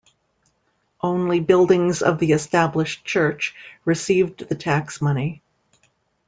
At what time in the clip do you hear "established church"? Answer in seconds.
2.31-3.53